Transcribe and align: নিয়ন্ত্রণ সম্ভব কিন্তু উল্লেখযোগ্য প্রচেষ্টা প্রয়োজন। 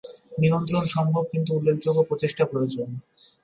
নিয়ন্ত্রণ 0.39 0.83
সম্ভব 0.87 1.23
কিন্তু 1.31 1.49
উল্লেখযোগ্য 1.55 1.99
প্রচেষ্টা 2.03 2.43
প্রয়োজন। 2.45 2.87